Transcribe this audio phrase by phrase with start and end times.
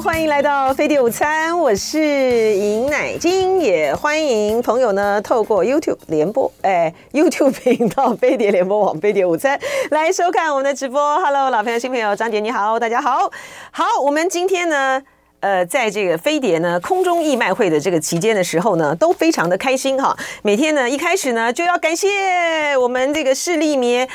[0.00, 9.58] 欢迎来到飞碟午餐，我是尹乃菁，也欢迎朋友呢透过 YouTube 联播，哎，YouTube 频道飞碟联播网飞碟午餐
[9.90, 11.00] 来收看我们的直播。
[11.20, 13.30] Hello，老朋友、新朋友，张姐你好，大家好，
[13.70, 15.02] 好，我们今天呢，
[15.40, 20.14] 呃，在这个飞碟呢空中义卖会的这个期间的时候呢，都非常的开心哈。
[20.42, 24.06] 每天呢一开始呢就要感谢我们这个视力棉。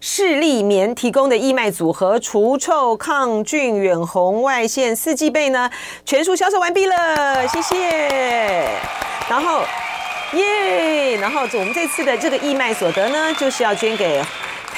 [0.00, 5.70] 视力棉提供的义卖组合，除臭、抗菌、远红外线四季被呢，
[6.04, 8.68] 全数销售完毕了，谢谢。
[9.28, 9.62] 然后，
[10.32, 11.16] 耶！
[11.16, 14.22] 然后我们这次的这个义卖所得呢，就是要捐给。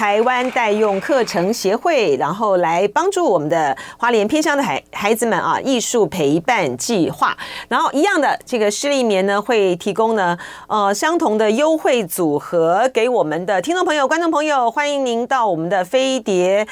[0.01, 7.37] 台湾代用课程协会，然后来帮助我们的花莲偏乡的孩孩子们啊，艺术陪伴计划。
[7.69, 14.71] 然后一样的这个视力棉呢，会提供呢呃相同的优惠组合给我们的听众朋友、观众朋友。
[14.71, 16.67] 欢迎您到我们的飞碟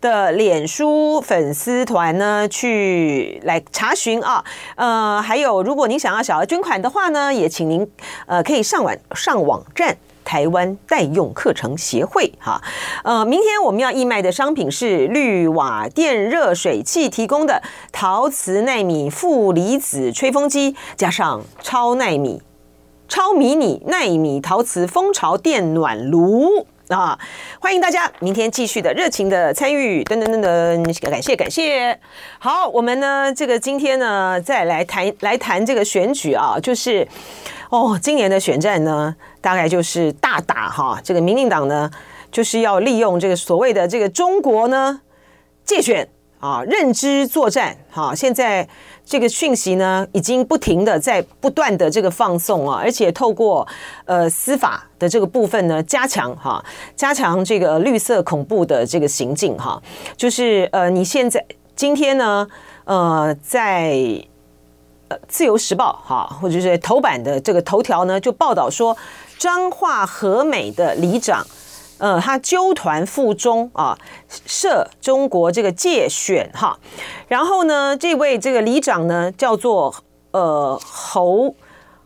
[0.00, 4.44] 的脸书粉丝团呢去来查询啊。
[4.76, 7.90] 呃，还有如果您想要小额捐款的话呢，也请您
[8.26, 9.96] 呃可以上网上网站。
[10.28, 12.60] 台湾代用课程协会，哈，
[13.02, 22.42] 呃，明天我们要义卖的商品是绿瓦电热水器提供的陶瓷奈米负离子吹风机，加上超奈米、
[23.08, 27.18] 超迷你奈米陶瓷蜂巢电暖炉啊！
[27.58, 31.98] 欢迎大家明天继续的热情的参与，噔噔噔噔，感谢感谢。
[32.38, 37.08] 好，我们呢，这个今天呢，再来谈来谈这个选举啊，就是。
[37.70, 39.14] 哦，今年的选战呢，
[39.48, 41.90] 大概就是大打哈，这个民进党呢，
[42.30, 45.00] 就是要利用这个所谓的这个中国呢
[45.64, 46.06] 介选
[46.38, 48.14] 啊，认知作战哈。
[48.14, 48.68] 现在
[49.06, 53.66] 这个讯息呢，已经不停的在不断的这个放送啊，而且透过
[54.04, 56.62] 呃司法的这个部分呢，加强哈，
[56.94, 59.82] 加强这个绿色恐怖的这个行径哈，
[60.14, 61.42] 就是呃，你现在
[61.74, 62.46] 今天呢，
[62.84, 64.22] 呃，在。
[65.10, 68.94] 呃，《自由时报》哈，或者是头版的这个头条呢，就报道说，
[69.38, 71.46] 彰化和美的里长，
[71.98, 73.96] 呃，他纠团附中啊，
[74.44, 76.78] 涉中国这个界选哈，
[77.28, 79.94] 然后呢，这位这个里长呢，叫做
[80.32, 81.54] 呃侯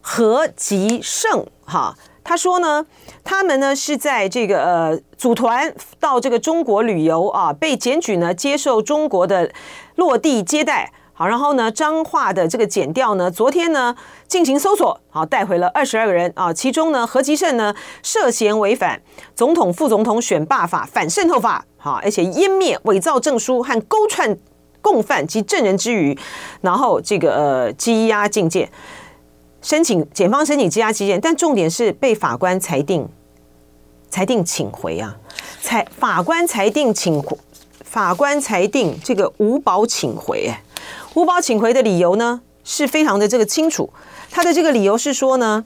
[0.00, 2.86] 何吉胜哈，他说呢，
[3.24, 9.50] 他们呢是在这个呃组团到这个中国旅游啊，被检举呢接受中国的
[9.96, 10.92] 落地接待。
[11.14, 13.94] 好，然后呢，彰化的这个检调呢，昨天呢
[14.26, 19.00] 进行搜索，好，带回了二十二个人啊，其中呢何吉胜呢涉嫌违反
[19.34, 24.36] 总统副总统选罢法反渗透法，好，而且湮灭伪造证书和勾串
[24.80, 26.18] 共犯及证人之余，
[26.62, 28.70] 然后这个呃羁押禁见，
[29.60, 33.06] 申请检方申请羁押禁见，但重点是被法官裁定
[34.08, 35.14] 裁定请回啊，
[35.60, 37.36] 裁法官裁定请回
[37.92, 40.62] 法官裁定这个无保请回，哎。
[41.12, 43.92] 无保请回的理由呢，是非常的这个清楚。
[44.30, 45.62] 他的这个理由是说呢，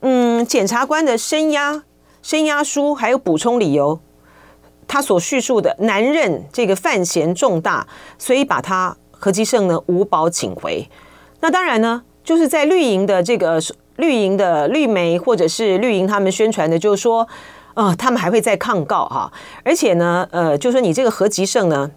[0.00, 1.82] 嗯，检察官的声押、
[2.22, 4.00] 声押书还有补充理由，
[4.88, 10.88] 他所叙述的难认这个犯嫌重大，所以把他何基胜呢无保请回。
[11.40, 13.60] 那当然呢，就是在绿营的这个
[13.96, 17.28] 绿营的绿媒或者是绿营他们宣传的，就是说，
[17.76, 19.32] 呃，他们还会再抗告哈，
[19.64, 21.90] 而且呢，呃，就说你这个何吉胜呢。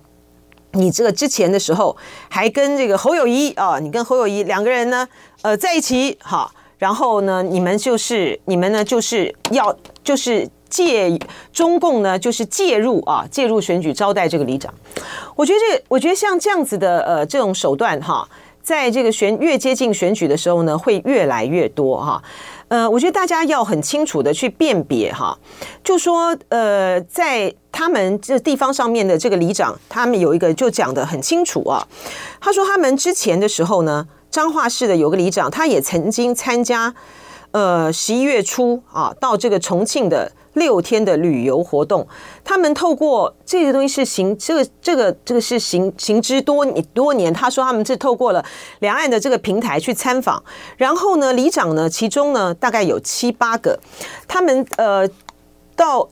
[0.74, 1.98] 你这个之前的时候
[2.30, 5.08] 还跟这个侯友宜啊，你跟侯友宜两个人呢，
[5.42, 11.18] 呃，在一起好，然后呢，你们就是你们呢，就是要就是借
[11.52, 14.72] 中共呢，就是介入啊，介入选举招待这个里长。
[15.36, 18.30] 我觉得这，我觉得像这样子的呃这种手段哈，
[18.62, 22.22] 在这个选越接近选举的时候呢，会越来越多哈。
[22.70, 25.38] 呃，我觉得大家要很清楚的去辨别哈，
[25.84, 31.86] 就说呃，在他们这地方上面的这个里长，他们有一个就讲得很清楚啊。
[32.40, 36.94] 他说他们之前的时候呢，彰化市的有个里长，他也曾经参加
[37.52, 40.32] 呃十一月初啊到这个重庆的。
[40.54, 42.06] 六天的旅游活动，
[42.44, 47.32] 他们透过这个东西是行这个这个这个是行行之多多年。
[47.32, 48.44] 他说他们是透过了
[48.80, 50.44] 两岸的这个平台去参访，
[50.76, 53.80] 然后呢，里长呢，其中呢大概有七八个，
[54.28, 55.08] 他们呃
[55.76, 56.10] 到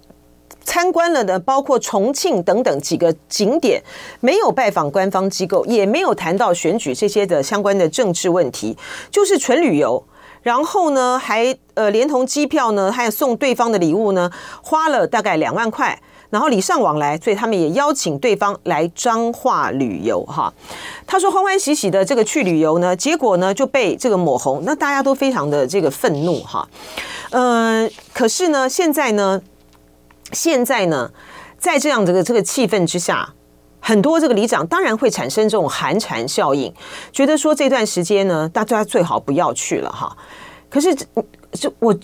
[0.64, 3.84] 参观了的，包括重庆等等几个景点，
[4.22, 8.78] 没有拜访官方机构，也没有谈到选举这些的相关的政治问题，
[9.12, 10.02] 就是纯旅游。
[10.48, 14.32] 然后呢，还呃连同机票呢，还有送对方的礼物呢，
[14.64, 20.54] 花了大概两万块，然后礼尚往来，所以他们也邀请对方来彰化旅游哈。
[21.06, 26.66] 他说欢欢喜喜的这个去旅游呢，结果呢就被这个抹红，那大家都非常的这个愤怒哈。
[27.32, 29.42] 嗯、呃，可是呢，现在呢，
[30.32, 31.12] 现在呢，
[31.60, 33.34] 在这样的这个气氛之下。
[33.88, 36.70] 很多这个里长当然会产生这种寒蝉效应，
[37.14, 40.14] 觉得说这段时间呢，大家最好不要去了哈。
[40.70, 40.94] 可是，
[41.54, 41.98] 就我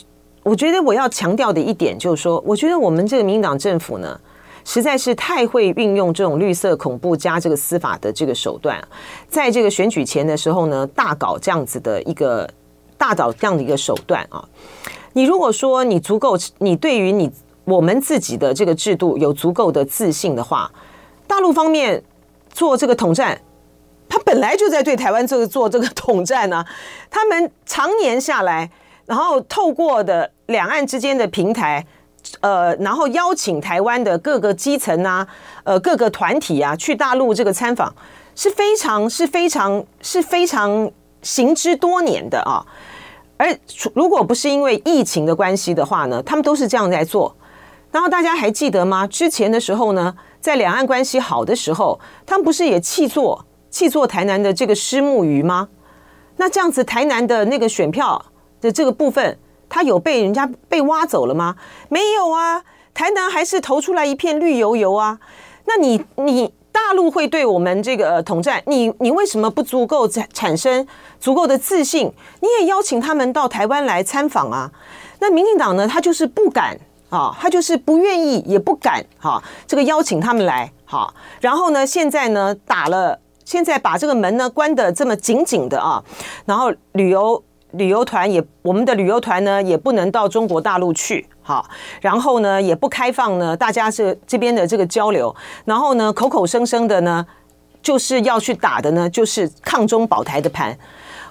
[0.44, 4.18] 我觉得我要强调的一点就是说，我觉得我们这个民党政府呢，
[4.63, 8.81] 实在是太会运用这种绿色恐怖加这个司法的这个手段，
[9.27, 12.50] 在这个选举前的时候呢，大搞这样子的一个
[12.97, 14.47] 大搞这样的一个手段啊。
[15.12, 17.30] 你如果说你足够，你对于你
[17.65, 20.71] 我们自己的这个制度有足够的自信的话。
[21.33, 22.03] 大陆方面
[22.51, 23.41] 做这个统战，
[24.07, 26.63] 他本来就在对台湾这个做这个统战呢。
[27.09, 28.69] 他们常年下来，
[29.07, 31.83] 然后透过的两岸之间的平台，
[32.41, 35.27] 呃，然后邀请台湾的各个基层啊，
[35.63, 37.91] 呃，各个团体啊，去大陆这个参访，
[38.35, 40.91] 是非常是非常是非常
[41.24, 42.63] 行之多年的啊。
[43.38, 43.57] 而
[43.95, 47.35] 如果不是因为疫情的关系的话呢，他们都是这样在做。
[47.94, 49.06] 然后大家还记得吗？
[49.06, 50.13] 之前的时候呢？
[50.42, 55.69] 在两岸关系好的时候，他们不是也弃做弃做台南的这个虱目鱼吗？
[56.36, 58.22] 那这样子，台南的那个选票
[58.60, 59.38] 的这个部分，
[59.69, 61.56] 他有被人家被挖走了吗？
[61.88, 62.63] 没有啊，
[62.94, 65.19] 台南还是投出来一片绿油油啊。
[65.66, 70.86] 那你你大陆会对我们这个统战，你你为什么不足够产产生
[71.22, 72.12] 足够的自信？
[72.42, 74.72] 你也邀请他们到台湾来参访啊？
[75.19, 76.78] 那民进党呢，他就是不敢。
[77.13, 81.13] 啊，他就是不愿意，也不敢哈，这个邀请他们来哈。
[81.39, 86.04] 然后呢，现在呢打了，现在把这个门呢关得这么紧紧的啊。
[86.45, 87.44] 然后旅游
[87.74, 91.63] 旅游团也，我们的旅游团呢也不能到中国大陆去哈。
[92.01, 95.36] 然后呢也不开放呢，大家是这边的这个交流。
[95.66, 97.24] 然后呢口口声声的呢
[97.83, 100.75] 就是要去打的呢，就是抗中保台的盘。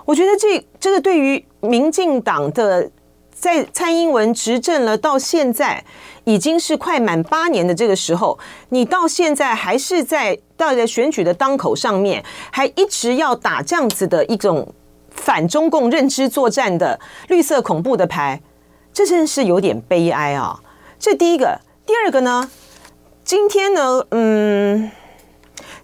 [0.04, 2.88] 我觉得这这个对于民进党的。
[3.34, 5.84] 在蔡英文执政了到现在，
[6.24, 8.38] 已经是快满八年的这个时候，
[8.68, 14.72] 你到现在还是在到在选举的当口上面，还一直要打这样子的一种
[15.10, 18.40] 反中共认知作战的绿色恐怖的牌，
[18.92, 20.60] 这真是有点悲哀啊！
[21.00, 22.48] 这第一个，第二个呢？
[23.24, 24.90] 今天呢，嗯，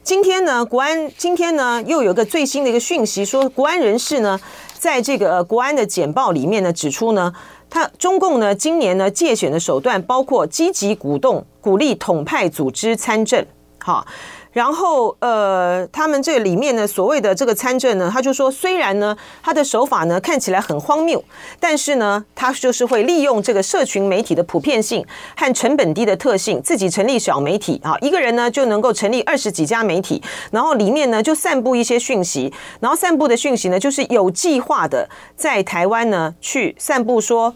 [0.04, 4.38] 今天呢，国安今天呢又有个最新的一个讯息，说国安人士呢。
[4.78, 7.32] 在这个国安的简报里面呢，指出呢，
[7.68, 13.44] 他中共呢今年呢借选的手段包括积极鼓动、鼓励统派组织参政，
[13.78, 14.06] 好。
[14.52, 21.22] 然后，呃，他们这里面呢，所谓的这个参政呢，他就说，虽然呢，他的手法呢看起来很荒谬，
[21.60, 25.04] 但是呢，他就是会利用这个社群媒体的普遍性
[25.36, 37.54] 和成本低的特性，自己成立小媒体啊，一个人呢就能够成立二十几家媒体，然后里面呢就散布一些讯息，然后散布的讯息呢就是有计划的在台湾呢去散布说，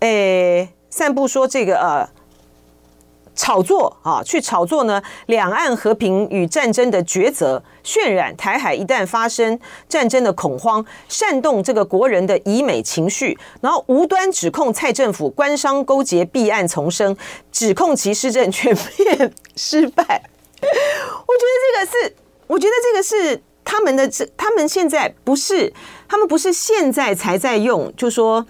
[0.00, 2.08] 诶，散布说这个呃。
[3.34, 9.58] 炒作啊，去炒作呢，两岸和平与战争的抉择，渲染台海一旦发生
[9.88, 17.16] 战争的恐慌，煽动这个国人的疑美情绪，然后无端指控蔡政府官商勾结、弊案丛生，
[17.50, 20.04] 指控其施政全面失败。
[20.60, 25.72] 我觉得这个是，我觉得这个是他们的这，他们现在不是，
[26.06, 28.46] 他们不是现在才在用，就说。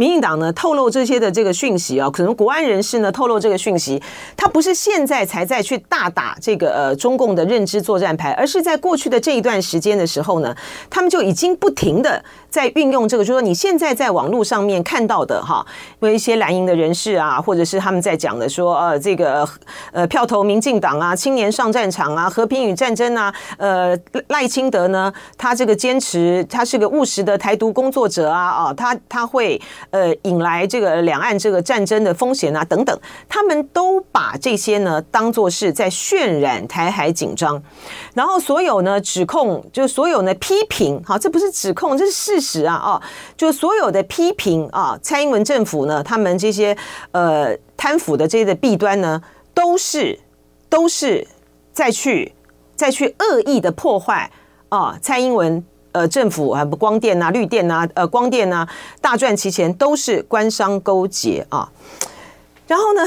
[0.00, 4.02] 民进党呢透露这些的这个讯息啊，可能国安人士呢透露这个讯息，
[4.34, 10.56] 他不是现在才在去大打这个呃中共的认知作战牌，而是在过去的这一段时间的时候呢，
[10.88, 15.62] 他们就已经不停的在运用这个，就是说你现在在网络上面看到的哈，
[15.98, 19.46] 有一些蓝营的人士啊，或者是他们在讲的说呃这个
[19.92, 23.94] 呃票投民进党啊，青年上战场啊，和平与战争啊，呃
[24.28, 29.60] 赖清德呢，他这个坚持他是个务实的台独工作者啊啊，他他会。
[29.90, 32.96] 呃，引来这个两岸这个战争的风险啊，等等，
[33.28, 37.60] 他们都把这些呢当作是在渲染台海紧张，
[38.14, 43.02] 然后所有呢指控，就所有呢批评，好，这不是指控，这是事实啊，哦，
[43.36, 46.76] 就所有的批评啊，蔡英文政府呢，他们这些
[47.10, 49.20] 呃贪腐的这些的弊端呢，
[49.52, 50.18] 都是
[50.68, 51.26] 都是
[51.72, 52.32] 再去
[52.76, 54.30] 再去恶意的破坏
[54.68, 55.64] 啊，蔡英文。
[55.92, 58.68] 呃，政府啊，不光电啊，绿电啊，呃，光电啊，
[59.00, 61.68] 大赚其钱，都是官商勾结啊。
[62.68, 63.02] 然后呢，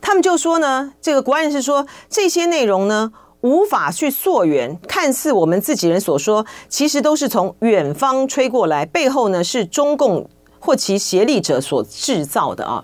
[0.00, 10.26] 他们就说呢，这个国安人士说，这些内容呢，无法去溯源，看似我们自己人所说，其实都是从远方吹过来，背后呢是中共
[10.58, 12.82] 或其协力者所制造的啊。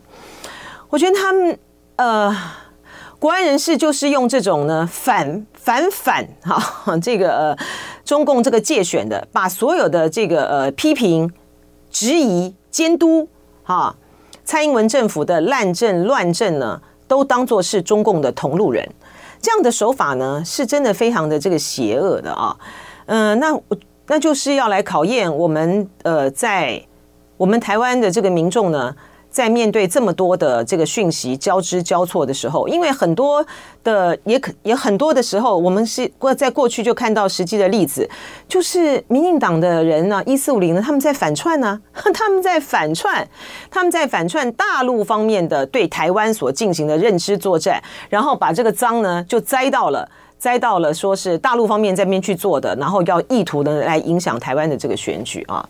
[0.90, 1.58] 我觉得他们
[1.96, 2.37] 呃，
[3.18, 7.58] 国安人士就是用这种呢反反反哈，这个呃。
[8.08, 11.30] 中共这个介选的，把所有的这个呃批评、
[11.90, 13.28] 质疑、监督，
[13.62, 13.94] 哈，
[14.46, 18.88] 蔡英文政府的烂政乱政呢，都当作是中共的同路人。
[19.42, 22.56] 这样的手法呢，是真的非常的这个邪恶的啊。
[23.04, 23.60] 嗯、呃，那
[24.06, 26.82] 那就是要来考验我们呃，在
[27.36, 28.96] 我们台湾的这个民众呢。
[29.38, 33.47] 在面对这么多的这个讯息交织交错的时候，因为很多
[33.85, 38.11] 的也可也很多的时候，我们是过在过去就看到实际的例子，
[38.49, 41.80] 就是民进党的人呢，一四五零呢，他们在反串呢，
[42.12, 43.25] 他们在反串，
[43.71, 55.64] 他们在反串大陆方面的对台湾所进行的认知作战，然后把这个脏呢就栽到了栽到了说是大陆方面这边去做的，然后要意图的来影响台湾的这个选举啊。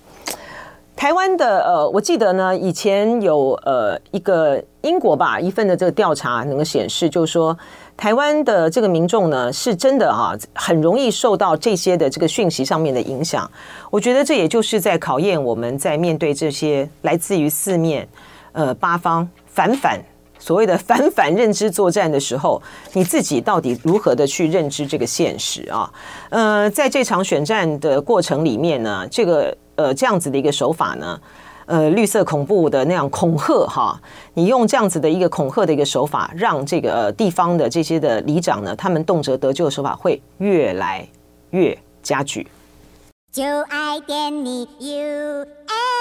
[0.99, 7.57] 台湾的呃，我记得呢，以前有呃一个英国吧一份的这个调查能够显示，就是说
[7.97, 13.49] 台湾的这个民众呢，是真的啊，很容易受到这些的这个讯息上面的影响。
[13.93, 18.09] 我觉得这也就是在考验我们在面对这些来自于四面
[18.51, 20.03] 呃八方反反
[20.41, 22.61] 所谓的反反认知作战的时候，
[22.93, 25.89] 你自己到底如何的去认知这个现实啊？
[26.31, 29.57] 呃，在这场选战的过程里面呢，这个。
[29.79, 31.21] 呃，这样子的一个手法呢，
[31.67, 33.97] 呃，绿色恐怖的那样恐吓哈，
[34.35, 41.07] 你用这样子的一个恐吓的一个手法，让这个地方的这些的里长呢，他们动辄得救的手法会越来
[41.51, 42.45] 越加剧。
[43.31, 45.98] 就爱点你 U F